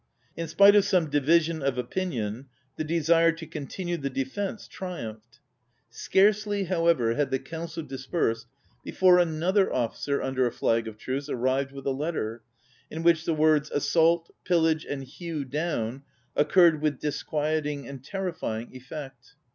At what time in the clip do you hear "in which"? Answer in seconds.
12.89-13.25